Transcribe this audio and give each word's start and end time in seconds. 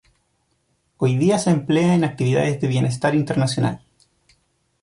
Hoy 0.97 1.15
día 1.15 1.37
se 1.37 1.51
emplea 1.51 1.93
en 1.93 2.03
actividades 2.03 2.59
de 2.59 2.67
bienestar 2.67 3.13
internacional. 3.13 3.81